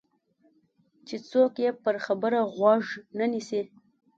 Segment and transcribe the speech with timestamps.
[1.07, 2.85] چې څوک یې پر خبره غوږ
[3.17, 3.61] نه نیسي.